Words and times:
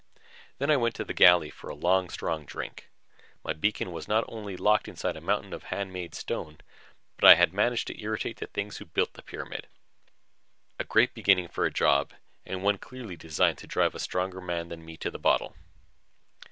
Then 0.57 0.71
I 0.71 0.77
went 0.77 0.95
to 0.95 1.03
the 1.05 1.13
galley 1.13 1.51
for 1.51 1.69
a 1.69 1.75
long, 1.75 2.09
strong 2.09 2.43
drink. 2.43 2.89
My 3.43 3.53
beacon 3.53 3.91
was 3.91 4.07
not 4.07 4.23
only 4.27 4.57
locked 4.57 4.87
inside 4.87 5.15
a 5.15 5.21
mountain 5.21 5.53
of 5.53 5.65
handmade 5.65 6.15
stone, 6.15 6.57
but 7.17 7.29
I 7.29 7.35
had 7.35 7.53
managed 7.53 7.85
to 7.85 8.01
irritate 8.01 8.37
the 8.37 8.47
things 8.47 8.77
who 8.77 8.85
had 8.85 8.95
built 8.95 9.13
the 9.13 9.21
pyramid. 9.21 9.67
A 10.79 10.85
great 10.85 11.13
beginning 11.13 11.49
for 11.49 11.65
a 11.67 11.71
job 11.71 12.13
and 12.47 12.63
one 12.63 12.79
clearly 12.79 13.15
designed 13.15 13.59
to 13.59 13.67
drive 13.67 13.93
a 13.93 13.99
stronger 13.99 14.41
man 14.41 14.69
than 14.69 14.83
me 14.83 14.97
to 14.97 15.11
the 15.11 15.19
bottle. 15.19 15.55